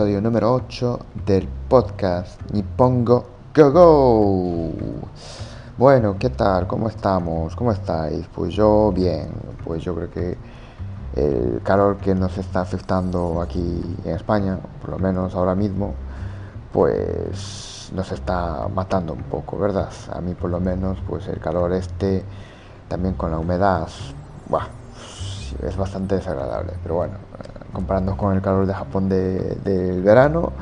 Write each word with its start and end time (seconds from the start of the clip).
Episodio 0.00 0.22
número 0.22 0.54
8 0.54 0.98
del 1.26 1.46
podcast 1.68 2.40
Nippongo 2.52 3.26
Go 3.54 3.70
Go. 3.70 4.72
Bueno, 5.76 6.16
¿qué 6.18 6.30
tal? 6.30 6.66
¿Cómo 6.66 6.88
estamos? 6.88 7.54
¿Cómo 7.54 7.70
estáis? 7.70 8.26
Pues 8.34 8.54
yo 8.54 8.92
bien, 8.92 9.28
pues 9.62 9.82
yo 9.82 9.94
creo 9.94 10.10
que 10.10 10.38
el 11.16 11.60
calor 11.62 11.98
que 11.98 12.14
nos 12.14 12.38
está 12.38 12.62
afectando 12.62 13.42
aquí 13.42 13.98
en 14.06 14.14
España, 14.14 14.58
por 14.80 14.88
lo 14.88 14.98
menos 14.98 15.34
ahora 15.34 15.54
mismo, 15.54 15.92
pues 16.72 17.92
nos 17.94 18.10
está 18.10 18.68
matando 18.74 19.12
un 19.12 19.24
poco, 19.24 19.58
¿verdad? 19.58 19.90
A 20.14 20.22
mí 20.22 20.32
por 20.32 20.48
lo 20.48 20.60
menos, 20.60 20.96
pues 21.06 21.28
el 21.28 21.40
calor 21.40 21.74
este, 21.74 22.24
también 22.88 23.12
con 23.16 23.32
la 23.32 23.38
humedad, 23.38 23.86
es 25.62 25.76
bastante 25.76 26.14
desagradable, 26.14 26.72
pero 26.82 26.94
bueno, 26.94 27.18
comparando 27.72 28.16
con 28.16 28.34
el 28.34 28.42
calor 28.42 28.66
de 28.66 28.74
Japón 28.74 29.08
del 29.08 29.62
de, 29.62 30.00
verano, 30.00 30.52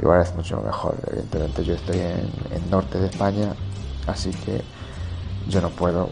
igual 0.00 0.22
es 0.22 0.34
mucho 0.34 0.60
mejor. 0.60 0.96
Evidentemente 1.06 1.64
yo 1.64 1.74
estoy 1.74 1.98
en 1.98 2.30
el 2.52 2.70
norte 2.70 2.98
de 2.98 3.06
España, 3.06 3.54
así 4.06 4.30
que 4.30 4.62
yo 5.48 5.60
no 5.60 5.70
puedo, 5.70 6.08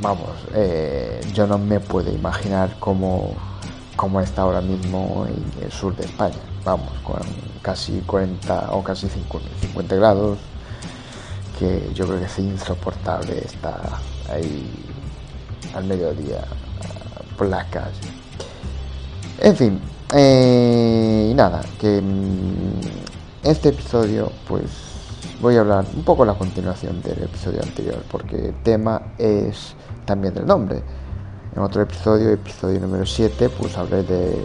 vamos, 0.00 0.30
eh, 0.54 1.20
yo 1.34 1.46
no 1.46 1.58
me 1.58 1.80
puedo 1.80 2.10
imaginar 2.12 2.76
cómo, 2.78 3.34
cómo 3.96 4.20
está 4.20 4.42
ahora 4.42 4.60
mismo 4.60 5.26
en 5.28 5.64
el 5.64 5.72
sur 5.72 5.94
de 5.96 6.04
España. 6.04 6.38
Vamos, 6.64 6.92
con 7.02 7.20
casi 7.62 8.00
40 8.00 8.72
o 8.72 8.82
casi 8.82 9.08
50 9.08 9.96
grados, 9.96 10.38
que 11.58 11.90
yo 11.94 12.06
creo 12.06 12.18
que 12.18 12.26
es 12.26 12.38
insoportable 12.38 13.38
estar 13.38 13.80
ahí 14.30 14.70
al 15.74 15.84
mediodía 15.84 16.44
la 17.48 17.64
calle. 17.70 18.19
En 19.42 19.56
fin, 19.56 19.80
eh, 20.12 21.28
y 21.30 21.34
nada, 21.34 21.62
que 21.80 22.02
mm, 22.02 23.46
este 23.48 23.70
episodio 23.70 24.30
pues 24.46 24.64
voy 25.40 25.56
a 25.56 25.60
hablar 25.60 25.86
un 25.96 26.04
poco 26.04 26.26
la 26.26 26.34
continuación 26.34 27.00
del 27.00 27.22
episodio 27.22 27.62
anterior, 27.62 28.02
porque 28.10 28.48
el 28.48 28.62
tema 28.62 29.00
es 29.16 29.74
también 30.04 30.34
del 30.34 30.44
nombre. 30.44 30.82
En 31.56 31.62
otro 31.62 31.80
episodio, 31.80 32.28
episodio 32.28 32.80
número 32.80 33.06
7, 33.06 33.48
pues 33.48 33.78
hablé 33.78 34.02
de, 34.02 34.44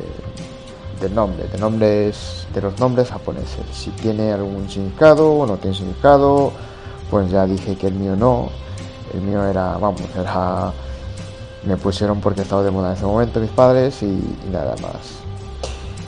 del 1.02 1.14
nombre, 1.14 1.46
de 1.50 1.58
nombres, 1.58 2.48
de 2.54 2.62
los 2.62 2.80
nombres 2.80 3.10
japoneses, 3.10 3.66
si 3.74 3.90
tiene 3.92 4.32
algún 4.32 4.70
significado 4.70 5.30
o 5.30 5.46
no 5.46 5.58
tiene 5.58 5.76
significado, 5.76 6.54
pues 7.12 7.30
ya 7.30 7.46
dije 7.46 7.76
que 7.76 7.88
el 7.88 7.96
mío 7.96 8.16
no, 8.16 8.48
el 9.14 9.20
mío 9.20 9.44
era, 9.46 9.78
vamos, 9.78 10.02
era 10.18 10.72
me 11.66 11.78
pusieron 11.78 12.22
porque 12.22 12.42
estaba 12.42 12.64
de 12.64 12.72
moda 12.72 12.90
en 12.90 12.98
ese 12.98 13.06
momento 13.06 13.40
mis 13.40 13.50
padres 13.50 14.02
y, 14.04 14.20
nada 14.52 14.76
más. 14.82 15.20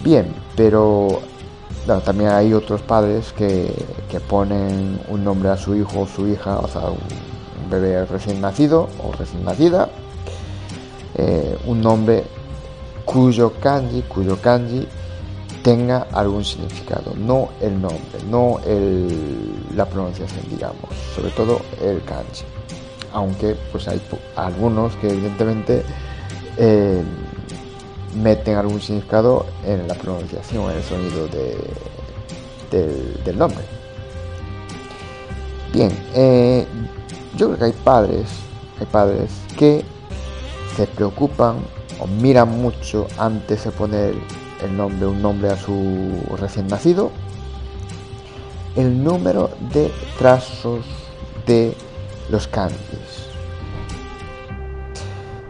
Bien, 0.04 0.34
pero 0.56 1.22
también 2.06 2.32
hay 2.32 2.54
otros 2.54 2.82
padres 2.82 3.34
que, 3.34 3.74
que, 4.10 4.20
ponen 4.20 5.00
un 5.10 5.24
nombre 5.24 5.50
a 5.50 5.58
su 5.58 5.76
hijo 5.76 6.02
o 6.02 6.08
su 6.08 6.28
hija, 6.28 6.60
o 6.60 6.68
sea, 6.68 6.82
un, 6.90 6.98
bebé 7.70 8.06
recién 8.06 8.40
nacido 8.40 8.88
o 9.04 9.12
recién 9.12 9.44
nacida, 9.44 9.90
eh, 11.16 11.58
un 11.66 11.82
nombre 11.82 12.24
cuyo 13.04 13.52
kanji, 13.60 14.04
cuyo 14.04 14.40
kanji 14.40 14.88
tenga 15.64 16.08
algún 16.14 16.46
significado, 16.46 17.14
no 17.18 17.50
el 17.60 17.82
nombre, 17.82 18.24
no 18.30 18.60
el, 18.66 19.76
la 19.76 19.86
pronunciación, 19.86 20.46
digamos, 20.50 20.96
sobre 21.14 21.32
todo 21.32 21.60
el 21.82 22.02
kanji 22.04 22.46
aunque 23.14 23.56
pues 23.72 23.88
hay 23.88 24.02
algunos 24.36 24.96
que 24.98 25.10
evidentemente 25.10 25.84
eh, 26.58 27.02
meten 28.16 28.56
algún 28.56 28.82
significado 28.82 29.46
en 29.66 29.88
la 29.88 29.94
pronunciación, 29.96 30.72
en 30.72 30.78
el 30.78 30.84
sonido 30.84 31.28
del, 32.72 33.38
nombre. 33.38 33.64
Bien, 35.74 35.92
eh, 36.16 36.66
yo 37.36 37.48
creo 37.48 37.58
que 37.58 37.66
hay 37.66 37.84
padres, 37.84 38.28
hay 38.80 38.86
padres 38.88 39.32
que 39.58 39.84
se 40.76 40.88
preocupan 40.88 41.58
o 42.00 42.08
miran 42.08 42.50
mucho 42.62 43.08
antes 43.18 43.64
de 43.64 43.72
poner 43.72 44.16
el 44.64 44.78
nombre, 44.78 45.08
un 45.08 45.22
nombre 45.22 45.50
a 45.50 45.58
su 45.58 46.12
recién 46.40 46.68
nacido, 46.68 47.12
el 48.76 49.04
número 49.04 49.50
de 49.74 49.92
trazos 50.18 50.86
de 51.46 51.76
los 52.30 52.48
kanjis. 52.48 53.28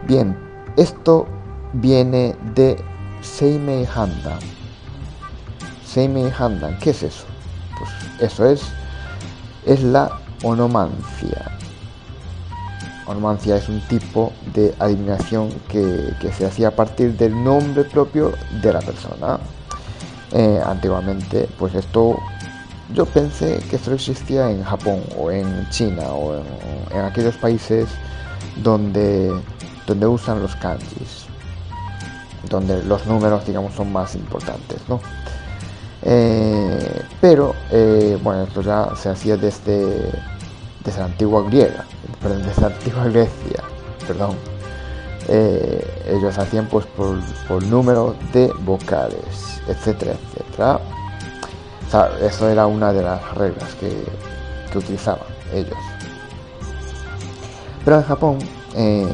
Bien, 0.06 0.36
esto 0.76 1.26
viene 1.74 2.34
de 2.54 2.82
Seimei 3.20 3.86
Handan. 3.86 4.38
Seimei 5.84 6.32
Handan, 6.36 6.78
¿qué 6.78 6.90
es 6.90 7.02
eso? 7.02 7.26
Pues 7.78 7.90
eso 8.20 8.46
es, 8.46 8.62
es 9.66 9.82
la 9.82 10.20
onomancia. 10.42 11.52
Onomancia 13.06 13.56
es 13.56 13.68
un 13.68 13.80
tipo 13.88 14.32
de 14.54 14.74
adivinación 14.78 15.50
que, 15.68 16.14
se 16.36 16.46
hacía 16.46 16.68
a 16.68 16.70
partir 16.72 17.16
del 17.16 17.42
nombre 17.42 17.84
propio 17.84 18.32
de 18.62 18.72
la 18.72 18.80
persona. 18.80 19.38
Eh, 20.32 20.60
antiguamente, 20.64 21.48
pues 21.58 21.74
esto 21.74 22.18
yo 22.94 23.04
pensé 23.06 23.60
que 23.68 23.76
esto 23.76 23.92
existía 23.92 24.50
en 24.50 24.62
Japón 24.64 25.02
o 25.16 25.30
en 25.30 25.68
China 25.70 26.04
o 26.08 26.36
en, 26.36 27.00
aquellos 27.00 27.36
países 27.36 27.88
donde, 28.62 29.32
donde 29.86 30.06
usan 30.06 30.40
los 30.40 30.56
kanjis, 30.56 31.26
donde 32.48 32.82
los 32.84 33.06
números, 33.06 33.44
digamos, 33.46 33.74
son 33.74 33.92
más 33.92 34.14
importantes, 34.14 34.80
¿no? 34.88 35.00
Eh, 36.02 37.02
pero, 37.20 37.54
eh, 37.70 38.18
bueno, 38.22 38.44
esto 38.44 38.62
ya 38.62 38.94
se 38.96 39.10
hacía 39.10 39.36
desde, 39.36 40.10
desde 40.84 40.98
la 40.98 41.06
antigua 41.06 41.42
griega, 41.42 41.84
perdón, 42.22 42.42
desde 42.42 42.62
la 42.62 42.66
antigua 42.68 43.04
Grecia, 43.04 43.64
perdón. 44.06 44.36
Eh, 45.30 46.06
ellos 46.08 46.38
hacían 46.38 46.66
pues 46.68 46.86
por, 46.86 47.18
por 47.46 47.62
número 47.64 48.16
de 48.32 48.50
vocales, 48.64 49.60
etcétera, 49.68 50.12
etcétera 50.12 50.80
eso 52.20 52.48
era 52.48 52.66
una 52.66 52.92
de 52.92 53.02
las 53.02 53.34
reglas 53.34 53.74
que, 53.74 54.04
utilizaban 54.76 55.26
ellos. 55.52 55.78
Pero 57.84 57.96
en 57.96 58.02
Japón 58.02 58.38
eh, 58.76 59.06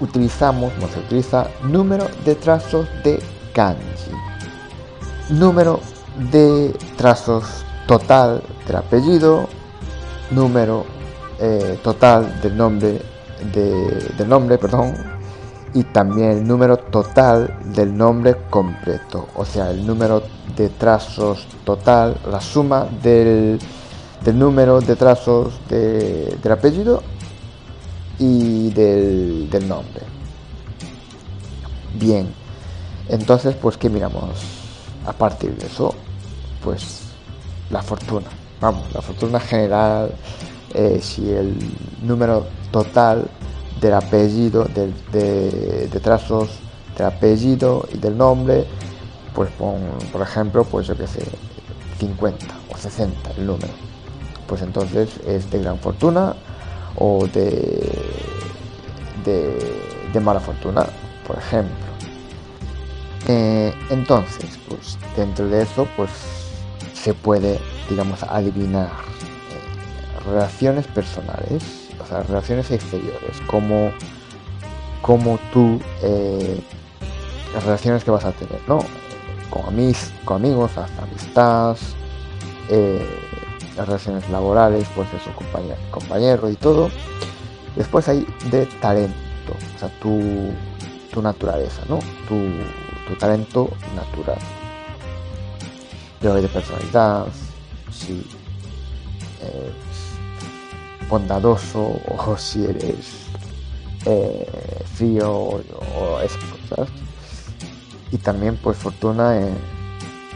utilizamos, 0.00 0.72
no 0.78 0.86
se 0.88 0.98
utiliza, 0.98 1.46
número 1.62 2.06
de 2.24 2.34
trazos 2.34 2.86
de 3.02 3.22
kanji. 3.54 4.12
Número 5.30 5.80
de 6.30 6.76
trazos 6.96 7.64
total 7.86 8.42
del 8.66 8.76
apellido, 8.76 9.48
número 10.30 10.84
eh, 11.40 11.78
total 11.82 12.40
del 12.42 12.56
nombre, 12.56 13.00
del 13.52 14.28
nombre, 14.28 14.58
perdón, 14.58 15.17
y 15.74 15.84
también 15.84 16.30
el 16.30 16.46
número 16.46 16.76
total 16.76 17.58
del 17.74 17.96
nombre 17.96 18.36
completo, 18.50 19.28
o 19.34 19.44
sea, 19.44 19.70
el 19.70 19.86
número 19.86 20.22
de 20.56 20.68
trazos 20.70 21.46
total, 21.64 22.16
la 22.30 22.40
suma 22.40 22.86
del, 23.02 23.58
número 24.34 24.80
de 24.80 24.96
trazos 24.96 25.54
del 25.68 26.52
apellido 26.52 27.02
y 28.18 28.70
del, 28.70 29.48
del 29.50 29.68
nombre. 29.68 30.02
Bien, 31.94 32.32
entonces, 33.08 33.54
pues, 33.56 33.76
¿qué 33.76 33.88
miramos? 33.88 34.30
A 35.06 35.12
partir 35.12 35.54
de 35.56 35.66
eso, 35.66 35.94
pues, 36.62 37.02
la 37.70 37.82
fortuna. 37.82 38.26
Vamos, 38.60 38.92
la 38.92 39.00
fortuna 39.00 39.40
general, 39.40 40.12
eh, 40.74 41.00
si 41.02 41.30
el 41.30 41.56
número 42.02 42.46
total 42.70 43.28
del 43.80 43.94
apellido, 43.94 44.64
del, 44.64 44.94
de, 45.12 46.00
trazos 46.00 46.48
del 46.96 47.06
apellido 47.06 47.86
y 47.92 47.98
del 47.98 48.16
nombre, 48.16 48.64
pues 49.34 49.50
por 49.52 50.22
ejemplo, 50.22 50.64
pues 50.64 50.86
yo 50.86 50.96
que 50.96 51.06
sé, 51.06 51.22
50 51.98 52.46
o 52.72 52.76
60 52.76 53.30
el 53.38 53.46
número. 53.46 53.72
Pues 54.46 54.62
entonces 54.62 55.10
es 55.26 55.50
de 55.50 55.60
gran 55.60 55.78
fortuna 55.78 56.34
o 56.96 57.26
de, 57.26 57.92
de, 59.24 60.20
mala 60.20 60.40
fortuna, 60.40 60.86
por 61.26 61.38
ejemplo. 61.38 61.76
Eh, 63.28 63.72
entonces, 63.90 64.58
pues 64.68 64.98
dentro 65.16 65.46
de 65.48 65.62
eso, 65.62 65.86
pues 65.96 66.10
se 66.94 67.14
puede, 67.14 67.60
digamos, 67.88 68.22
adivinar 68.22 68.86
eh, 68.86 70.28
relaciones 70.28 70.86
personales, 70.86 71.87
sea, 72.08 72.22
relaciones 72.22 72.70
exteriores, 72.70 73.40
como, 73.46 73.92
como 75.02 75.38
tú, 75.52 75.80
eh, 76.02 76.60
las 77.54 77.64
relaciones 77.64 78.04
que 78.04 78.10
vas 78.10 78.24
a 78.24 78.32
tener, 78.32 78.60
¿no? 78.66 78.78
Con, 79.50 79.66
amis, 79.66 80.12
con 80.24 80.36
amigos, 80.38 80.76
hasta 80.76 81.02
amistades, 81.02 81.94
eh, 82.68 83.06
las 83.76 83.86
relaciones 83.86 84.28
laborales, 84.30 84.86
pues 84.94 85.08
eso, 85.14 85.30
compañero, 85.34 85.76
compañero 85.90 86.50
y 86.50 86.56
todo. 86.56 86.90
Después 87.76 88.08
hay 88.08 88.26
de 88.50 88.66
talento, 88.80 89.14
o 89.76 89.78
sea, 89.78 89.88
tu, 90.00 90.52
tu 91.12 91.22
naturaleza, 91.22 91.82
¿no? 91.88 91.98
Tu, 92.28 92.48
tu 93.08 93.14
talento 93.18 93.70
natural. 93.94 94.38
Luego 96.20 96.36
hay 96.36 96.42
de 96.42 96.48
personalidad, 96.48 97.26
si 97.92 98.26
eres 99.40 99.87
bondadoso 101.08 102.00
o 102.06 102.36
si 102.36 102.64
eres 102.64 103.28
eh, 104.04 104.84
frío 104.94 105.32
o, 105.32 106.20
esas 106.22 106.42
cosas. 106.44 106.88
Y 108.10 108.18
también 108.18 108.56
pues 108.62 108.76
fortuna 108.76 109.38
en 109.38 109.54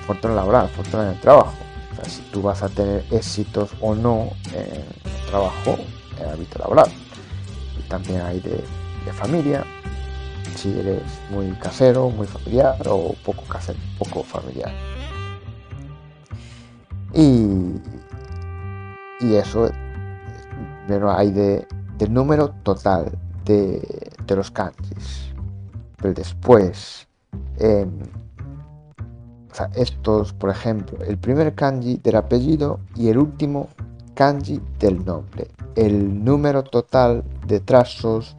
fortuna 0.07 0.35
laboral, 0.35 0.69
fortuna 0.69 1.05
en 1.05 1.09
el 1.11 1.21
trabajo. 1.21 1.55
O 1.93 1.97
sea, 1.97 2.05
si 2.05 2.23
tú 2.33 2.43
vas 2.43 2.63
a 2.63 2.69
tener 2.69 3.05
éxitos 3.11 3.71
o 3.81 3.95
no 3.95 4.31
en 4.53 4.85
trabajo, 5.27 5.79
en 6.19 6.29
el 6.29 6.47
laboral. 6.59 6.91
Y 7.79 7.89
también 7.89 8.21
hay 8.23 8.41
de, 8.41 8.63
de 9.05 9.13
familia, 9.13 9.65
si 10.57 10.79
eres 10.79 11.03
muy 11.31 11.51
casero, 11.53 12.11
muy 12.11 12.27
familiar 12.27 12.77
o 12.87 13.15
poco 13.25 13.43
casero, 13.45 13.79
poco 13.99 14.23
familiar. 14.23 14.73
Y, 17.15 17.81
y 19.21 19.35
eso, 19.35 19.71
pero 20.93 21.11
hay 21.11 21.31
de, 21.31 21.67
del 21.97 22.13
número 22.13 22.51
total 22.65 23.17
de, 23.47 23.81
de 24.27 24.37
los 24.37 24.51
kanjis. 24.51 25.33
Pero 25.97 26.13
después, 26.13 27.09
em, 27.59 27.89
o 29.51 29.55
sea, 29.55 29.71
estos, 29.75 30.35
por 30.35 30.51
ejemplo, 30.51 31.03
el 31.03 31.17
primer 31.17 31.55
kanji 31.55 31.97
del 31.97 32.17
apellido 32.17 32.81
y 32.95 33.09
el 33.09 33.17
último 33.17 33.69
kanji 34.13 34.61
del 34.79 35.03
nombre. 35.03 35.49
El 35.77 36.23
número 36.23 36.63
total 36.63 37.25
de 37.47 37.61
trazos 37.61 38.37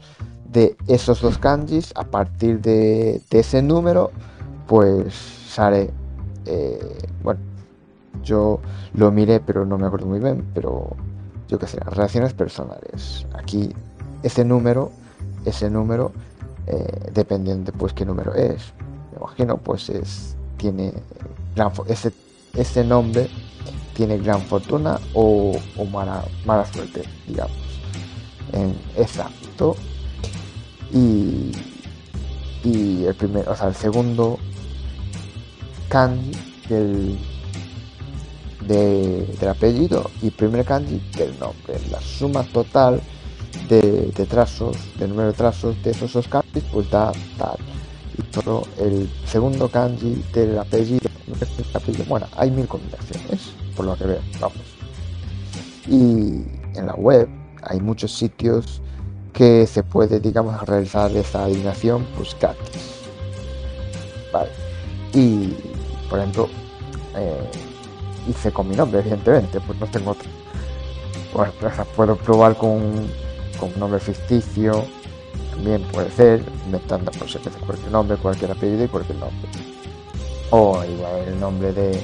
de 0.52 0.78
esos 0.88 1.22
dos 1.22 1.40
kanjis, 1.40 1.92
a 1.96 2.04
partir 2.04 2.62
de, 2.62 3.20
de 3.32 3.40
ese 3.40 3.64
número, 3.64 4.12
pues 4.68 5.12
sale, 5.48 5.90
eh, 6.46 7.00
bueno, 7.24 7.40
yo 8.22 8.60
lo 8.94 9.12
miré, 9.12 9.40
pero 9.40 9.66
no 9.66 9.80
me 9.80 9.88
acuerdo 9.88 10.06
muy 10.06 10.20
bien, 10.20 10.46
pero 10.54 10.96
yo 11.48 11.60
qué 11.60 11.68
sé, 11.68 11.80
relaciones 11.80 12.34
personales. 12.34 13.26
Aquí 13.34 13.70
ese 14.24 14.46
número, 14.46 14.92
ese 15.46 15.70
número, 15.70 16.12
eh, 16.68 17.12
dependiendo 17.14 17.72
de 17.72 17.78
pues 17.78 17.94
qué 17.94 18.06
número 18.06 18.34
es, 18.34 18.74
me 19.12 19.18
imagino, 19.18 19.58
pues 19.58 19.90
es, 19.90 20.36
tiene 20.58 20.94
gran, 21.56 21.72
ese, 21.88 22.14
ese 22.54 22.84
nombre 22.84 23.30
tiene 23.94 24.18
gran 24.18 24.42
fortuna 24.42 25.00
o, 25.14 25.54
o 25.78 25.86
mala, 25.86 26.26
mala 26.46 26.66
suerte, 26.66 27.04
digamos, 27.28 27.56
en 28.52 28.76
ámbito. 29.22 29.76
Y, 30.92 31.52
y 32.64 33.06
el 33.06 33.16
primer, 33.16 33.48
o 33.50 33.56
sea, 33.56 33.68
el 33.68 33.76
segundo 33.76 34.38
kanji 35.90 36.32
del, 36.70 37.20
de, 38.68 39.26
del 39.40 39.50
apellido 39.50 40.10
y 40.22 40.30
primer 40.32 40.66
kanji 40.66 41.02
del 41.18 41.38
nombre. 41.40 41.80
La 41.92 42.02
suma 42.02 42.44
total 42.44 43.02
de, 43.70 44.12
trazos, 44.30 44.78
del 44.98 45.10
número 45.10 45.30
de 45.30 45.34
trazos 45.34 45.82
de 45.84 45.92
esos 45.92 46.14
dos 46.14 46.28
kanjis, 46.28 46.64
pues 46.72 46.90
da 46.90 47.12
tal. 47.38 47.58
Y 48.18 48.22
todo 48.24 48.64
el 48.80 49.10
segundo 49.26 49.70
kanji 49.70 50.24
del 50.34 50.58
apellido, 50.60 51.10
bueno, 52.08 52.28
hay 52.36 52.52
mil 52.52 52.68
combinaciones, 52.68 53.54
por 53.76 53.86
lo 53.86 53.96
que 53.96 54.06
veo, 54.06 54.22
vamos. 54.40 54.62
Y 55.88 56.44
en 56.78 56.86
la 56.86 56.96
web 56.96 57.28
hay 57.64 57.80
muchos 57.80 58.12
sitios 58.12 58.82
que 59.34 59.66
se 59.66 59.84
puede, 59.84 60.20
digamos, 60.20 60.62
realizar 60.68 61.12
esta 61.16 61.46
adivinación 61.46 62.06
pues 62.16 62.36
gratis. 62.40 63.02
Vale. 64.32 64.50
Y, 65.14 65.54
por 66.10 66.20
ejemplo, 66.20 66.50
eh, 67.16 67.50
hice 68.28 68.52
con 68.52 68.68
mi 68.68 68.76
nombre, 68.76 69.00
evidentemente, 69.00 69.60
pues 69.60 69.80
no 69.80 69.88
tengo 69.88 70.12
otro. 70.12 70.30
Bueno, 71.34 71.52
pues, 71.60 71.74
puedo 71.96 72.16
probar 72.16 72.56
con, 72.56 73.08
con 73.60 73.74
un 73.74 73.80
nombre 73.80 74.00
ficticio, 74.00 74.86
también 75.52 75.82
puede 75.92 76.12
ser, 76.12 76.44
inventando 76.66 77.12
pues, 77.12 77.38
cualquier 77.66 77.92
nombre, 77.92 78.18
cualquier 78.18 78.52
apellido 78.52 78.86
y 78.86 78.88
cualquier 78.88 79.18
nombre. 79.18 79.50
O 80.52 80.84
igual 80.84 81.28
el 81.28 81.40
nombre 81.40 81.74
de, 81.74 82.02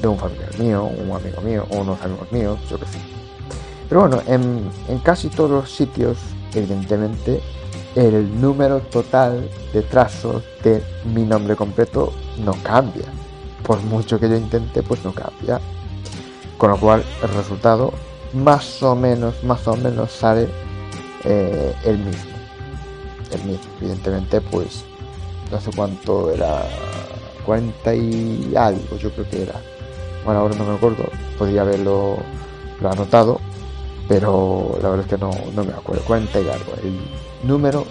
de 0.00 0.08
un 0.08 0.18
familiar 0.18 0.58
mío, 0.58 0.84
un 0.84 1.10
amigo 1.12 1.40
mío, 1.42 1.66
o 1.70 1.78
unos 1.78 2.00
amigos 2.00 2.32
míos, 2.32 2.58
yo 2.70 2.78
qué 2.78 2.86
sé. 2.86 2.98
Pero 3.88 4.02
bueno, 4.02 4.22
en, 4.26 4.70
en 4.88 4.98
casi 5.00 5.28
todos 5.28 5.50
los 5.50 5.70
sitios 5.70 6.16
evidentemente 6.54 7.40
el 7.94 8.40
número 8.40 8.80
total 8.80 9.48
de 9.72 9.82
trazos 9.82 10.42
de 10.62 10.82
mi 11.04 11.24
nombre 11.24 11.56
completo 11.56 12.12
no 12.38 12.54
cambia. 12.62 13.04
Por 13.64 13.80
mucho 13.82 14.18
que 14.18 14.28
yo 14.28 14.36
intente, 14.36 14.82
pues 14.82 15.04
no 15.04 15.12
cambia. 15.12 15.60
Con 16.58 16.70
lo 16.70 16.78
cual 16.78 17.04
el 17.22 17.28
resultado 17.30 17.92
más 18.32 18.82
o 18.82 18.94
menos, 18.94 19.42
más 19.44 19.66
o 19.68 19.76
menos 19.76 20.10
sale 20.12 20.48
eh, 21.24 21.74
el 21.84 21.98
mismo. 21.98 22.32
El 23.32 23.44
mismo. 23.44 23.72
Evidentemente, 23.80 24.40
pues 24.40 24.84
no 25.50 25.60
sé 25.60 25.70
cuánto 25.74 26.30
era. 26.30 26.62
40 27.44 27.94
y 27.96 28.54
algo, 28.56 28.96
yo 28.98 29.10
creo 29.10 29.28
que 29.28 29.42
era. 29.42 29.60
Bueno, 30.24 30.40
ahora 30.40 30.54
no 30.54 30.64
me 30.64 30.76
acuerdo. 30.76 31.04
Podría 31.36 31.62
haberlo 31.62 32.18
lo 32.80 32.90
anotado 32.90 33.40
pero 34.08 34.78
la 34.82 34.90
verdad 34.90 35.06
es 35.06 35.10
que 35.10 35.18
no, 35.18 35.30
no 35.54 35.64
me 35.64 35.72
acuerdo, 35.72 36.04
40 36.04 36.40
y 36.40 36.48
algo, 36.48 36.72
el 36.82 37.48
número 37.48 37.86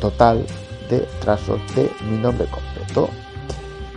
total 0.00 0.46
de 0.88 1.00
trazos 1.20 1.60
de 1.74 1.90
mi 2.08 2.16
nombre 2.16 2.46
completo. 2.46 3.10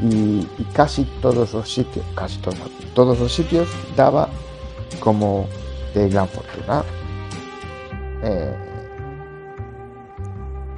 Y, 0.01 0.47
casi 0.73 1.03
todos 1.21 1.53
los 1.53 1.69
sitios, 1.69 2.05
casi 2.15 2.37
todos, 2.39 2.57
todos 2.95 3.19
los 3.19 3.31
sitios 3.31 3.67
daba 3.95 4.29
como 4.99 5.47
de 5.93 6.09
gran 6.09 6.27
fortuna. 6.27 6.83
Eh, 8.23 8.55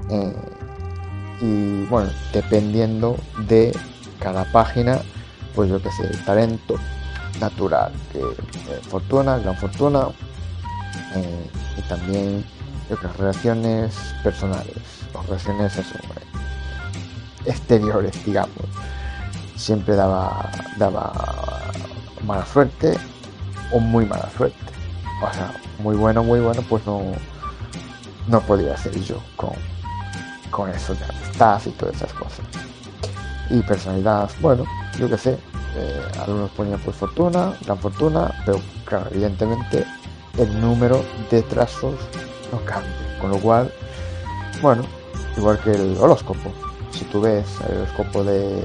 eh, 0.09 0.35
y 1.41 1.85
bueno, 1.85 2.09
dependiendo 2.33 3.17
de 3.47 3.77
cada 4.19 4.43
página, 4.51 5.01
pues 5.55 5.69
yo 5.69 5.81
que 5.81 5.91
sé, 5.91 6.07
talento 6.25 6.75
natural, 7.39 7.91
que 8.11 8.19
eh, 8.19 8.79
fortuna, 8.89 9.37
gran 9.37 9.55
fortuna, 9.55 10.07
y 11.77 11.81
también 11.83 12.43
yo 12.89 12.97
creo, 12.97 13.13
relaciones 13.13 13.95
personales 14.23 14.77
o 15.13 15.21
relaciones 15.23 15.77
eso, 15.77 15.95
exteriores 17.45 18.25
digamos 18.25 18.49
siempre 19.55 19.95
daba 19.95 20.49
daba 20.77 21.11
mala 22.25 22.45
suerte 22.45 22.97
o 23.71 23.79
muy 23.79 24.05
mala 24.05 24.29
suerte 24.35 24.57
o 25.21 25.33
sea 25.33 25.53
muy 25.79 25.95
bueno 25.95 26.23
muy 26.23 26.39
bueno 26.39 26.61
pues 26.69 26.85
no 26.85 27.01
no 28.27 28.41
podía 28.41 28.77
ser 28.77 28.99
yo 29.01 29.17
con 29.35 29.51
con 30.51 30.69
eso 30.69 30.93
de 30.95 31.05
amistad 31.05 31.61
y 31.65 31.69
todas 31.71 31.95
esas 31.95 32.13
cosas 32.13 32.45
y 33.49 33.61
personalidad 33.61 34.29
bueno 34.41 34.65
yo 34.99 35.09
que 35.09 35.17
sé 35.17 35.37
eh, 35.75 36.01
algunos 36.21 36.51
ponían 36.51 36.79
pues 36.79 36.95
fortuna 36.95 37.53
gran 37.65 37.77
fortuna 37.79 38.31
pero 38.45 38.61
claro 38.85 39.07
evidentemente 39.11 39.85
el 40.37 40.59
número 40.59 41.03
de 41.29 41.41
trazos 41.43 41.95
no 42.51 42.63
cambia. 42.65 42.91
Con 43.19 43.31
lo 43.31 43.37
cual, 43.37 43.71
bueno, 44.61 44.83
igual 45.37 45.59
que 45.59 45.71
el 45.71 45.97
horóscopo. 45.97 46.51
Si 46.91 47.05
tú 47.05 47.21
ves 47.21 47.45
el 47.69 47.77
horóscopo 47.77 48.23
de, 48.23 48.63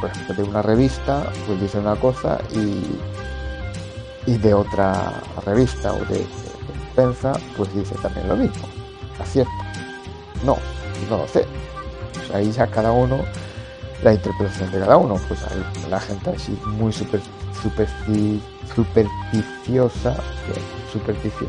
por 0.00 0.10
ejemplo, 0.10 0.34
de 0.34 0.42
una 0.42 0.62
revista, 0.62 1.26
pues 1.46 1.60
dice 1.60 1.78
una 1.78 1.96
cosa 1.96 2.38
y, 2.52 3.00
y 4.30 4.38
de 4.38 4.54
otra 4.54 5.12
revista 5.44 5.92
o 5.92 5.98
de, 6.06 6.18
de, 6.18 6.26
prensa, 6.94 7.32
pues 7.56 7.74
dice 7.74 7.94
también 7.96 8.28
lo 8.28 8.36
mismo. 8.36 8.68
¿Acierta? 9.18 9.52
No, 10.44 10.56
no 11.10 11.18
lo 11.18 11.28
sé. 11.28 11.46
Sea, 12.28 12.36
ahí 12.38 12.50
ya 12.52 12.66
cada 12.66 12.92
uno, 12.92 13.18
la 14.02 14.14
interpretación 14.14 14.70
de 14.70 14.80
cada 14.80 14.96
uno, 14.96 15.20
pues 15.28 15.40
la 15.90 16.00
gente 16.00 16.30
así 16.30 16.58
muy 16.66 16.92
super, 16.92 17.20
super, 17.62 17.88
supersticiosa, 18.74 20.16
supersticiosos, 20.92 21.48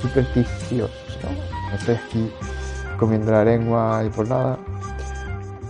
supersticiosos, 0.00 1.18
¿no? 1.22 1.76
estoy 1.76 1.94
aquí 1.94 2.32
comiendo 2.98 3.32
la 3.32 3.44
lengua 3.44 4.02
y 4.04 4.10
por 4.10 4.28
nada. 4.28 4.58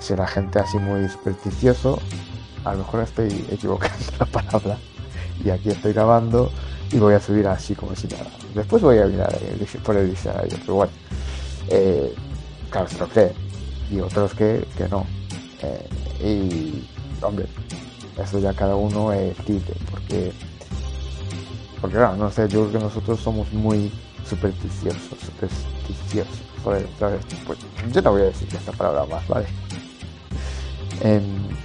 Si 0.00 0.16
la 0.16 0.26
gente 0.26 0.58
así 0.58 0.78
muy 0.78 1.08
supersticioso, 1.08 2.00
a 2.64 2.72
lo 2.72 2.78
mejor 2.78 3.02
estoy 3.02 3.46
equivocando 3.50 4.04
la 4.18 4.26
palabra 4.26 4.78
y 5.44 5.50
aquí 5.50 5.70
estoy 5.70 5.92
grabando 5.92 6.50
y 6.90 6.98
voy 6.98 7.14
a 7.14 7.20
subir 7.20 7.46
así 7.46 7.74
como 7.74 7.94
si 7.94 8.08
nada. 8.08 8.26
Después 8.54 8.82
voy 8.82 8.98
a 8.98 9.06
mirar 9.06 9.38
por 9.84 9.96
el 9.96 10.10
diccionario, 10.10 10.58
pero 10.60 10.74
bueno, 10.74 10.92
eh, 11.68 12.14
claro, 12.70 12.88
se 12.88 12.98
lo 12.98 13.08
creen 13.08 13.32
y 13.90 14.00
otros 14.00 14.34
que, 14.34 14.66
que 14.76 14.88
no. 14.88 15.06
Eh, 15.62 15.88
y, 16.22 16.88
hombre, 17.22 17.46
eso 18.18 18.38
ya 18.38 18.52
cada 18.54 18.76
uno 18.76 19.12
es 19.12 19.36
libre, 19.48 19.74
porque, 19.90 20.32
porque 21.80 21.96
claro, 21.96 22.16
no 22.16 22.30
sé, 22.30 22.48
yo 22.48 22.60
creo 22.62 22.72
que 22.72 22.78
nosotros 22.78 23.20
somos 23.20 23.52
muy 23.52 23.92
supersticiosos, 24.28 25.18
supersticiosos. 25.24 26.40
Pues 26.62 26.84
yo 27.92 28.02
no 28.02 28.12
voy 28.12 28.22
a 28.22 28.24
decir 28.26 28.48
esta 28.52 28.72
palabra 28.72 29.06
más, 29.06 29.26
¿vale? 29.28 29.46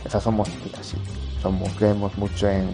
O 0.06 0.10
sea, 0.10 0.22
somos 0.22 0.50
así, 0.80 0.98
somos, 1.42 1.72
creemos 1.74 2.18
mucho 2.18 2.48
en, 2.48 2.70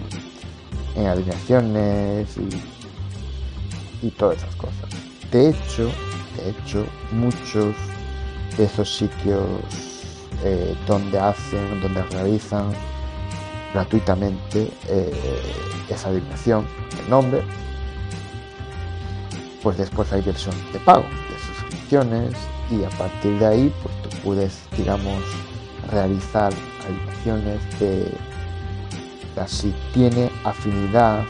en 0.96 1.08
alineaciones 1.08 2.38
y, 2.38 4.06
y 4.06 4.12
todas 4.12 4.38
esas 4.38 4.56
cosas. 4.56 4.90
De 5.32 5.50
hecho, 5.50 5.90
de 6.38 6.50
hecho, 6.52 6.86
muchos 7.12 7.76
de 8.58 8.66
esos 8.66 8.96
sitios 8.96 9.46
eh, 10.44 10.76
donde 10.88 11.20
hacen, 11.20 11.82
donde 11.82 12.04
realizan 12.04 12.72
gratuitamente 13.74 14.72
eh, 14.88 15.42
esa 15.90 16.10
alineación, 16.10 16.68
el 17.04 17.10
nombre, 17.10 17.42
pues 19.64 19.78
después 19.78 20.12
hay 20.12 20.22
versión 20.22 20.56
de 20.74 20.80
pago, 20.80 21.04
de 21.04 21.56
suscripciones 21.56 22.34
y 22.70 22.84
a 22.84 22.90
partir 22.98 23.38
de 23.40 23.46
ahí 23.46 23.74
pues 23.82 23.96
tú 24.04 24.18
puedes, 24.24 24.60
digamos, 24.76 25.24
realizar 25.92 26.54
alineaciones 26.88 27.80
de 27.80 28.12
si 29.48 29.74
tiene 29.94 30.30
afinidad 30.44 31.24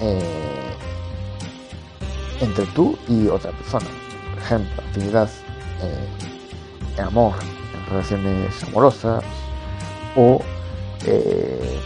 eh, 0.00 0.74
entre 2.40 2.64
tú 2.66 2.96
y 3.08 3.28
otra 3.28 3.50
persona. 3.52 3.86
Por 4.34 4.42
ejemplo, 4.42 4.82
afinidad 4.90 5.28
eh, 5.82 6.08
en 6.96 7.04
amor, 7.04 7.34
en 7.74 7.90
relaciones 7.90 8.62
amorosas 8.64 9.24
o 10.16 10.40
eh, 11.06 11.80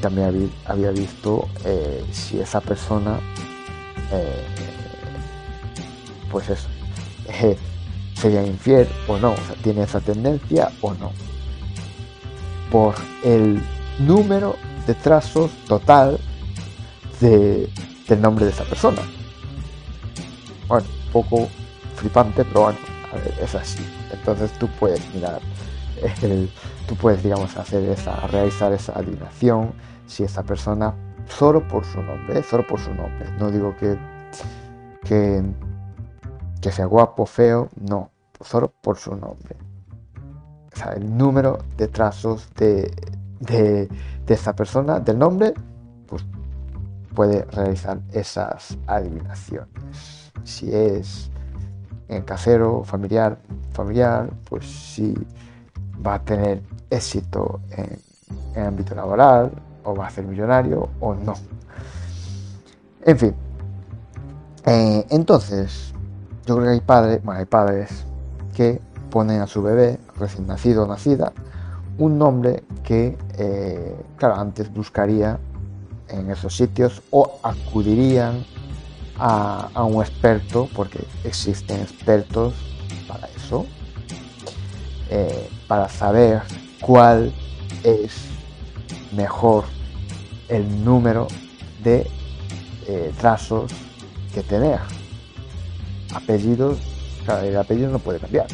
también 0.00 0.52
había, 0.66 0.90
visto 0.90 1.48
si 2.12 2.38
esa 2.40 2.60
persona 2.60 3.18
pues 6.30 6.50
eso 6.50 6.68
sería 8.16 8.44
infiel 8.44 8.88
o 9.06 9.18
no, 9.18 9.32
o 9.32 9.36
sea, 9.36 9.54
tiene 9.62 9.82
esa 9.82 10.00
tendencia 10.00 10.70
o 10.80 10.94
no. 10.94 11.12
Por 12.70 12.94
el 13.22 13.62
número 13.98 14.56
de 14.86 14.94
trazos 14.94 15.50
total 15.68 16.18
de, 17.20 17.70
del 18.08 18.20
nombre 18.20 18.46
de 18.46 18.50
esa 18.50 18.64
persona. 18.64 19.02
Bueno, 20.68 20.86
un 21.06 21.12
poco 21.12 21.48
flipante, 21.96 22.44
pero 22.44 22.62
bueno, 22.62 22.78
es 23.40 23.54
así. 23.54 23.84
Entonces 24.12 24.52
tú 24.58 24.68
puedes 24.78 25.02
mirar, 25.14 25.40
tú 26.88 26.96
puedes, 26.96 27.22
digamos, 27.22 27.56
hacer 27.56 27.88
esa, 27.88 28.26
realizar 28.28 28.72
esa 28.72 28.92
adivinación 28.92 29.72
si 30.06 30.22
esa 30.22 30.42
persona, 30.42 30.94
solo 31.28 31.66
por 31.66 31.84
su 31.84 32.02
nombre, 32.02 32.42
solo 32.42 32.66
por 32.66 32.80
su 32.80 32.94
nombre. 32.94 33.28
No 33.38 33.50
digo 33.50 33.74
que, 33.76 33.96
que, 35.04 35.42
que 36.66 36.72
sea 36.72 36.86
guapo, 36.86 37.26
feo, 37.26 37.68
no, 37.80 38.10
solo 38.40 38.72
por 38.82 38.98
su 38.98 39.14
nombre. 39.14 39.54
O 40.72 40.76
sea, 40.76 40.94
el 40.94 41.16
número 41.16 41.58
de 41.76 41.86
trazos 41.86 42.52
de, 42.56 42.90
de, 43.38 43.88
esta 44.26 44.52
persona, 44.52 44.98
del 44.98 45.16
nombre, 45.16 45.54
pues 46.08 46.26
puede 47.14 47.44
realizar 47.52 48.00
esas 48.12 48.76
adivinaciones. 48.88 49.68
Si 50.42 50.74
es 50.74 51.30
en 52.08 52.22
casero, 52.22 52.82
familiar, 52.82 53.38
familiar, 53.70 54.28
pues 54.50 54.66
si 54.66 55.14
va 56.04 56.14
a 56.14 56.24
tener 56.24 56.64
éxito 56.90 57.60
en, 57.70 57.96
el 58.56 58.66
ámbito 58.66 58.92
laboral, 58.96 59.52
o 59.84 59.94
va 59.94 60.08
a 60.08 60.10
ser 60.10 60.24
millonario, 60.24 60.88
o 60.98 61.14
no. 61.14 61.34
En 63.04 63.16
fin. 63.16 63.34
Eh, 64.64 65.06
entonces, 65.10 65.94
yo 66.46 66.56
creo 66.56 66.66
que 66.66 66.72
hay 66.72 66.80
padres, 66.80 67.22
bueno, 67.24 67.40
hay 67.40 67.46
padres 67.46 68.04
que 68.54 68.80
ponen 69.10 69.40
a 69.40 69.46
su 69.46 69.62
bebé 69.62 69.98
recién 70.18 70.46
nacido 70.46 70.84
o 70.84 70.86
nacida 70.86 71.32
un 71.98 72.18
nombre 72.18 72.62
que, 72.84 73.16
eh, 73.38 73.96
claro, 74.16 74.36
antes 74.36 74.72
buscaría 74.72 75.38
en 76.08 76.30
esos 76.30 76.56
sitios 76.56 77.02
o 77.10 77.38
acudirían 77.42 78.44
a, 79.18 79.82
un 79.82 80.02
experto, 80.02 80.68
porque 80.74 81.00
existen 81.24 81.80
expertos 81.80 82.54
para 83.08 83.28
eso, 83.34 83.64
eh, 85.08 85.48
para 85.66 85.88
saber 85.88 86.42
cuál 86.82 87.32
es 87.82 88.12
mejor 89.12 89.64
el 90.48 90.84
número 90.84 91.28
de 91.82 92.06
eh, 92.86 93.12
trazos 93.18 93.72
que 94.34 94.42
tener. 94.42 94.80
Apellidos, 96.14 96.78
claro, 97.24 97.46
el 97.46 97.56
apellido 97.56 97.90
no 97.90 97.98
puede 97.98 98.18
cambiar. 98.18 98.46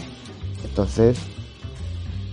Entonces, 0.65 1.19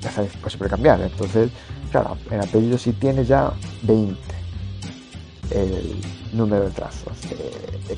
ya 0.01 0.11
sabes, 0.11 0.31
pues 0.41 0.55
puede 0.55 0.69
cambiar. 0.69 1.01
Entonces, 1.01 1.51
claro, 1.91 2.17
en 2.31 2.41
apellido 2.41 2.77
si 2.77 2.93
tiene 2.93 3.25
ya 3.25 3.51
20 3.83 4.17
el 5.51 5.99
número 6.33 6.65
de 6.65 6.71
trazos 6.71 7.19
de, 7.23 7.95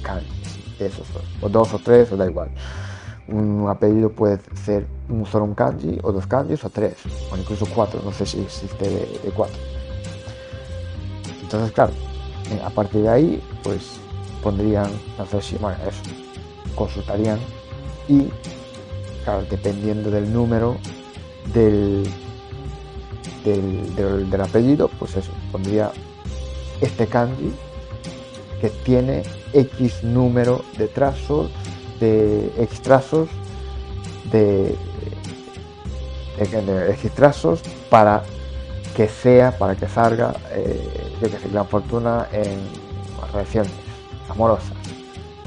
de 0.79 0.85
esos 0.85 1.05
dos, 1.13 1.23
o 1.41 1.49
dos 1.49 1.73
o 1.73 1.79
tres, 1.79 2.11
o 2.11 2.17
da 2.17 2.25
igual. 2.25 2.49
Un 3.27 3.67
apellido 3.69 4.11
puede 4.11 4.39
ser 4.65 4.87
un 5.09 5.25
solo 5.25 5.45
un 5.45 5.53
kanji, 5.53 5.99
o 6.03 6.11
dos 6.11 6.27
kanjis, 6.27 6.63
o 6.63 6.69
tres, 6.69 6.95
o 7.31 7.37
incluso 7.37 7.65
cuatro, 7.73 8.01
no 8.03 8.11
sé 8.11 8.25
si 8.25 8.41
existe 8.41 8.89
de, 8.89 9.31
cuatro. 9.35 9.57
Entonces, 11.41 11.71
claro, 11.71 11.93
eh, 12.49 12.61
a 12.63 12.69
partir 12.69 13.01
de 13.01 13.09
ahí, 13.09 13.43
pues 13.63 13.99
pondrían, 14.41 14.89
no 15.17 15.25
sé 15.25 15.41
si, 15.41 15.57
bueno, 15.57 15.77
eso, 15.87 16.01
consultarían 16.75 17.39
y, 18.07 18.27
claro, 19.23 19.45
dependiendo 19.49 20.09
del 20.11 20.31
número, 20.31 20.77
del, 21.53 22.07
del, 23.43 24.41
apellido, 24.41 24.89
pues 24.99 25.15
eso, 25.15 25.31
pondría 25.51 25.91
este 26.81 27.07
kanji 27.07 27.53
que 28.59 28.69
tiene 28.69 29.23
X 29.53 30.03
número 30.03 30.63
de 30.77 30.87
trazos, 30.87 31.49
de 31.99 32.51
X 32.57 32.81
trazos, 32.81 33.29
de, 34.31 34.75
X 36.39 37.11
trazos 37.11 37.61
para 37.89 38.23
que 38.95 39.07
sea, 39.07 39.57
para 39.57 39.75
que 39.75 39.87
salga, 39.87 40.33
eh, 40.51 41.11
yo 41.21 41.29
que 41.29 41.37
sé, 41.37 41.49
gran 41.49 41.67
fortuna 41.67 42.27
en 42.31 42.59
relaciones 43.31 43.71
amorosas, 44.29 44.73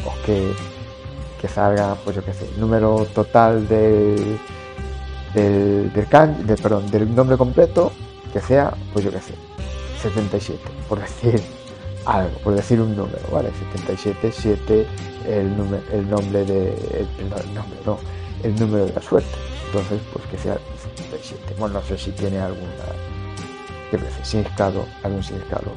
o 0.05 0.13
que, 0.25 0.53
que 1.45 1.53
salga, 1.53 1.95
pues 2.03 2.17
yo 2.17 2.25
que 2.25 2.33
sé, 2.33 2.49
número 2.57 3.07
total 3.15 3.69
de 3.69 4.39
del, 5.35 5.93
del, 5.93 6.57
perdón, 6.57 6.91
del 6.91 7.15
nombre 7.15 7.37
completo 7.37 7.93
que 8.33 8.41
sea, 8.41 8.73
pues 8.95 9.05
yo 9.05 9.11
qué 9.11 9.21
sé, 9.21 9.35
77, 10.01 10.59
por 10.89 11.01
decir 11.01 11.43
algo, 12.07 12.39
por 12.39 12.55
decir 12.55 12.81
un 12.81 12.97
número, 12.97 13.21
¿vale? 13.31 13.51
77, 13.75 14.33
7, 14.33 14.87
el, 15.29 15.55
número, 15.55 15.83
el 15.93 16.09
nombre 16.09 16.47
de, 16.47 17.07
el, 17.19 17.55
nombre, 17.55 17.79
no, 17.85 17.99
el 18.43 18.59
número 18.59 18.87
de 18.87 18.95
la 18.95 19.03
suerte. 19.03 19.37
Entonces, 19.67 20.01
pues 20.15 20.25
que 20.29 20.39
sea 20.39 20.55
77. 20.99 21.57
Bueno, 21.59 21.75
no 21.75 21.83
sé 21.83 21.99
si 21.99 22.11
tiene 22.13 22.39
alguna, 22.39 22.71
qué 23.91 23.99
sé, 23.99 24.25
significado, 24.25 24.87
algún 25.03 25.23
significado 25.23 25.73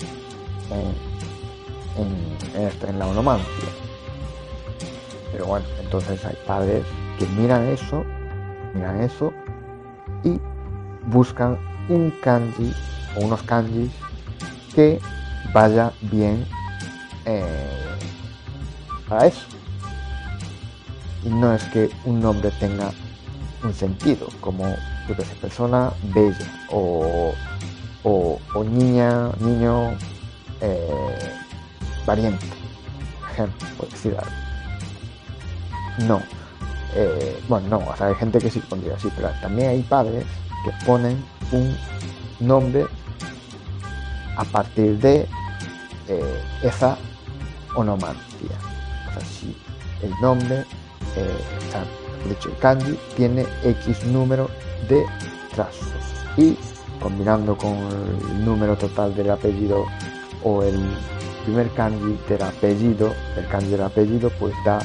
en, 0.71 2.01
en, 2.01 2.55
en, 2.61 2.67
esto, 2.69 2.87
en 2.87 2.99
la 2.99 3.07
onomancia. 3.07 3.86
Pero 5.37 5.49
bueno, 5.49 5.67
entonces 5.79 6.25
hay 6.25 6.35
padres 6.47 6.83
que 7.19 7.27
miran 7.27 7.67
eso, 7.67 8.03
miran 8.73 9.01
eso 9.01 9.31
y 10.23 10.41
buscan 11.05 11.59
un 11.89 12.11
kanji 12.23 12.73
o 13.15 13.23
unos 13.23 13.43
kanjis 13.43 13.91
que 14.73 14.99
vaya 15.53 15.93
bien 16.01 16.43
eh, 17.25 17.99
para 19.07 19.27
eso. 19.27 19.45
Y 21.23 21.29
no 21.29 21.53
es 21.53 21.63
que 21.65 21.91
un 22.05 22.19
nombre 22.19 22.49
tenga 22.59 22.89
un 23.63 23.75
sentido, 23.75 24.29
como 24.41 24.63
yo 25.07 25.15
que 25.15 25.21
persona 25.39 25.91
bella 26.15 26.47
o, 26.71 27.31
o, 28.01 28.39
niña, 28.63 29.29
niño 29.39 29.91
eh, 30.61 31.35
valiente, 32.07 32.47
por 33.19 33.29
ejemplo, 33.29 33.67
por 33.77 33.89
decir 33.89 34.17
algo. 34.17 34.46
No, 35.97 36.21
eh, 36.93 37.41
bueno, 37.47 37.67
no, 37.69 37.77
o 37.89 37.95
sea, 37.95 38.07
hay 38.07 38.15
gente 38.15 38.39
que 38.39 38.49
sí 38.49 38.59
pondría 38.59 38.95
así, 38.95 39.09
pero 39.15 39.29
también 39.41 39.69
hay 39.69 39.81
padres 39.83 40.25
que 40.63 40.85
ponen 40.85 41.23
un 41.51 41.75
nombre 42.39 42.85
a 44.35 44.43
partir 44.45 44.97
de 44.99 45.27
eh, 46.07 46.43
esa 46.63 46.97
onomancia. 47.75 48.57
O 49.09 49.13
sea, 49.13 49.21
si 49.25 49.55
el 50.01 50.11
nombre, 50.21 50.65
eh, 51.15 51.37
o 51.67 51.71
sea, 51.71 51.83
dicho, 52.29 52.49
el 52.49 52.57
kanji 52.57 52.97
tiene 53.15 53.45
X 53.63 54.05
número 54.05 54.49
de 54.87 55.03
trazos 55.53 55.87
y 56.37 56.55
combinando 57.01 57.57
con 57.57 57.75
el 57.75 58.45
número 58.45 58.75
total 58.75 59.15
del 59.15 59.31
apellido 59.31 59.85
o 60.43 60.63
el 60.63 60.79
primer 61.43 61.69
kanji 61.71 62.17
del 62.29 62.41
apellido, 62.43 63.13
el 63.35 63.47
kanji 63.47 63.69
del 63.69 63.83
apellido, 63.83 64.29
pues 64.39 64.53
da 64.65 64.79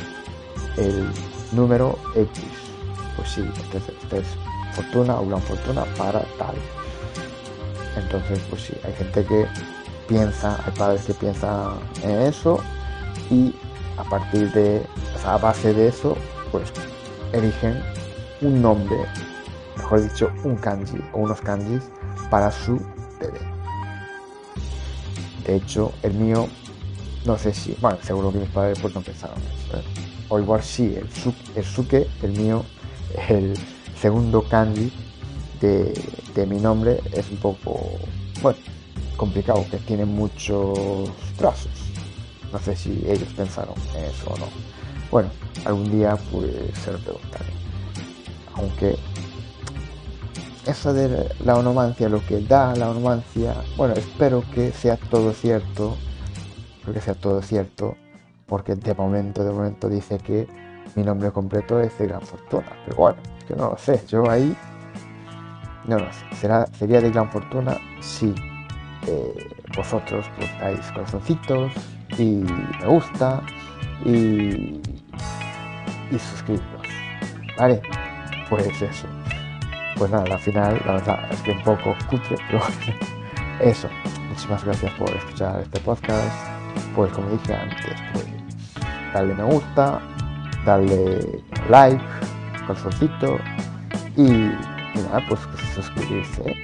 el 0.76 1.08
número 1.52 1.98
X. 2.14 2.44
Pues 3.16 3.28
sí, 3.30 3.40
entonces 3.40 3.94
es 4.12 4.26
fortuna 4.74 5.20
o 5.20 5.26
gran 5.26 5.42
fortuna 5.42 5.84
para 5.96 6.20
tal. 6.38 6.54
Entonces, 7.96 8.40
pues 8.48 8.62
sí, 8.62 8.74
hay 8.84 8.92
gente 8.94 9.24
que 9.24 9.46
piensa, 10.08 10.58
hay 10.64 10.72
padres 10.72 11.02
que 11.04 11.14
piensan 11.14 11.74
en 12.02 12.22
eso 12.22 12.58
y 13.30 13.54
a 13.98 14.04
partir 14.04 14.50
de, 14.52 14.82
o 15.14 15.18
sea, 15.18 15.34
a 15.34 15.38
base 15.38 15.74
de 15.74 15.88
eso, 15.88 16.16
pues 16.50 16.72
eligen 17.32 17.82
un 18.40 18.62
nombre, 18.62 18.96
mejor 19.76 20.02
dicho, 20.02 20.30
un 20.44 20.56
kanji 20.56 20.98
o 21.12 21.20
unos 21.20 21.40
kanjis 21.40 21.82
para 22.30 22.50
su 22.50 22.80
bebé. 23.20 23.40
De 25.46 25.56
hecho, 25.56 25.92
el 26.02 26.14
mío, 26.14 26.48
no 27.26 27.36
sé 27.36 27.52
si, 27.52 27.76
bueno, 27.80 27.98
seguro 28.02 28.32
que 28.32 28.38
mis 28.38 28.48
padres 28.48 28.78
pues 28.80 28.94
no 28.94 29.02
pensaron 29.02 29.36
eso. 29.38 29.76
¿eh? 29.76 30.11
O 30.32 30.40
igual 30.40 30.62
sí, 30.62 30.94
el, 30.96 31.10
su, 31.12 31.34
el 31.54 31.62
suke, 31.62 32.08
el 32.22 32.32
mío, 32.32 32.64
el 33.28 33.52
segundo 34.00 34.40
kanji 34.42 34.90
de, 35.60 35.92
de 36.34 36.46
mi 36.46 36.58
nombre 36.58 37.02
es 37.12 37.30
un 37.30 37.36
poco, 37.36 37.98
bueno, 38.40 38.58
complicado, 39.18 39.62
que 39.70 39.76
tiene 39.76 40.06
muchos 40.06 41.10
trazos. 41.36 41.70
No 42.50 42.58
sé 42.60 42.74
si 42.74 43.04
ellos 43.06 43.28
pensaron 43.36 43.74
en 43.94 44.04
eso 44.04 44.30
o 44.30 44.38
no. 44.38 44.46
Bueno, 45.10 45.28
algún 45.66 45.92
día 45.92 46.16
pues 46.30 46.50
se 46.82 46.92
lo 46.92 46.98
preguntaré. 47.00 47.52
Aunque 48.54 48.96
eso 50.66 50.94
de 50.94 51.28
la 51.44 51.56
onomancia, 51.56 52.08
lo 52.08 52.24
que 52.24 52.40
da 52.40 52.74
la 52.74 52.88
onomancia, 52.88 53.54
bueno, 53.76 53.92
espero 53.92 54.42
que 54.54 54.72
sea 54.72 54.96
todo 54.96 55.34
cierto, 55.34 55.94
que 56.90 57.02
sea 57.02 57.12
todo 57.12 57.42
cierto, 57.42 57.96
porque 58.52 58.74
de 58.74 58.94
momento, 58.94 59.42
de 59.42 59.50
momento 59.50 59.88
dice 59.88 60.18
que 60.18 60.46
mi 60.94 61.02
nombre 61.02 61.30
completo 61.30 61.80
es 61.80 61.96
de 61.96 62.06
Gran 62.06 62.20
Fortuna, 62.20 62.66
pero 62.84 62.98
bueno, 62.98 63.18
yo 63.48 63.56
no 63.56 63.70
lo 63.70 63.78
sé, 63.78 64.04
yo 64.06 64.30
ahí 64.30 64.54
no 65.86 65.98
lo 65.98 66.12
sé, 66.12 66.36
¿Será, 66.36 66.66
sería 66.66 67.00
de 67.00 67.10
Gran 67.10 67.30
Fortuna 67.30 67.78
si 68.00 68.34
eh, 69.06 69.48
vosotros 69.74 70.26
pues 70.36 70.50
dais 70.60 70.92
corazoncitos 70.92 71.72
y 72.18 72.44
me 72.80 72.86
gusta 72.88 73.42
y, 74.04 74.82
y 76.10 76.18
suscribiros, 76.18 76.86
¿vale? 77.56 77.80
Pues 78.50 78.82
eso 78.82 79.06
pues 79.96 80.10
nada, 80.10 80.24
al 80.30 80.40
final, 80.40 80.78
la 80.84 80.92
verdad 80.92 81.32
es 81.32 81.40
que 81.40 81.52
un 81.52 81.62
poco 81.62 81.94
cutre, 82.10 82.36
pero 82.50 82.60
eso. 83.60 83.88
Muchísimas 84.28 84.62
gracias 84.62 84.92
por 84.92 85.08
escuchar 85.08 85.62
este 85.62 85.80
podcast. 85.80 86.51
Pues 86.94 87.12
como 87.12 87.30
dije 87.30 87.54
antes, 87.54 87.94
pues 88.12 88.26
darle 89.12 89.34
me 89.34 89.44
gusta, 89.44 90.00
darle 90.64 91.42
like, 91.68 92.02
corazoncito 92.66 93.38
y, 94.16 94.22
y 94.22 95.02
nada, 95.06 95.24
pues 95.28 95.40
suscribirse. 95.74 96.54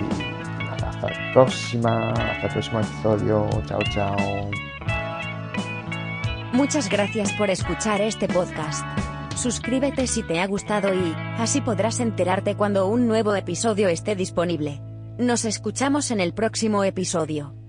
Y 0.00 0.64
nada, 0.64 0.90
hasta 0.90 1.08
la 1.08 1.32
próxima, 1.32 2.10
hasta 2.10 2.46
el 2.46 2.52
próximo 2.52 2.80
episodio. 2.80 3.48
Chao, 3.66 3.80
chao. 3.90 4.16
Muchas 6.52 6.88
gracias 6.88 7.32
por 7.32 7.50
escuchar 7.50 8.00
este 8.00 8.28
podcast. 8.28 8.84
Suscríbete 9.34 10.06
si 10.06 10.22
te 10.22 10.38
ha 10.40 10.46
gustado 10.46 10.94
y, 10.94 11.12
así 11.38 11.60
podrás 11.60 11.98
enterarte 11.98 12.54
cuando 12.54 12.86
un 12.86 13.08
nuevo 13.08 13.34
episodio 13.34 13.88
esté 13.88 14.14
disponible. 14.14 14.80
Nos 15.18 15.44
escuchamos 15.44 16.12
en 16.12 16.20
el 16.20 16.32
próximo 16.32 16.84
episodio. 16.84 17.63